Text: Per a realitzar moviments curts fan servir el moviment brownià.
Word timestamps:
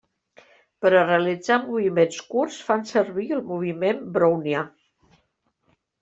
Per 0.83 0.91
a 0.99 1.01
realitzar 1.01 1.57
moviments 1.65 2.17
curts 2.31 2.57
fan 2.69 2.81
servir 2.91 3.25
el 3.35 3.43
moviment 3.51 4.01
brownià. 4.17 4.63